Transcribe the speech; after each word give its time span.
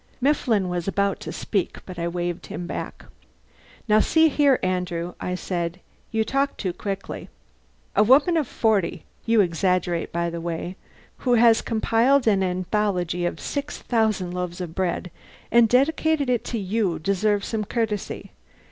Mifflin 0.19 0.67
was 0.67 0.87
about 0.87 1.19
to 1.19 1.31
speak 1.31 1.85
but 1.85 1.99
I 1.99 2.07
waved 2.07 2.47
him 2.47 2.65
back. 2.65 3.05
"Now 3.87 3.99
see 3.99 4.29
here 4.29 4.57
Andrew," 4.63 5.13
I 5.21 5.35
said, 5.35 5.79
"you 6.09 6.23
talk 6.23 6.57
too 6.57 6.73
quickly. 6.73 7.29
A 7.95 8.01
woman 8.01 8.35
of 8.35 8.47
forty 8.47 9.05
(you 9.27 9.41
exaggerate, 9.41 10.11
by 10.11 10.31
the 10.31 10.41
way) 10.41 10.75
who 11.17 11.35
has 11.35 11.61
compiled 11.61 12.25
an 12.25 12.41
anthology 12.41 13.27
of 13.27 13.39
6,000 13.39 14.31
loaves 14.31 14.59
of 14.59 14.73
bread 14.73 15.11
and 15.51 15.69
dedicated 15.69 16.31
it 16.31 16.43
to 16.45 16.57
you 16.57 16.97
deserves 16.97 17.45
some 17.49 17.63
courtesy. 17.63 18.31